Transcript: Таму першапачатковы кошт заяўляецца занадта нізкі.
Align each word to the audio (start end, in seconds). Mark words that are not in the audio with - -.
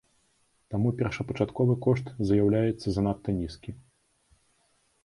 Таму 0.73 0.93
першапачатковы 1.01 1.73
кошт 1.85 2.11
заяўляецца 2.31 2.87
занадта 2.97 3.29
нізкі. 3.43 3.79